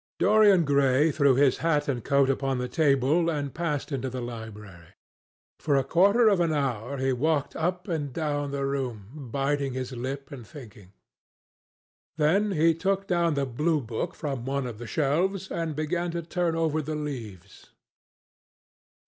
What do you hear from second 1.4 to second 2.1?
hat and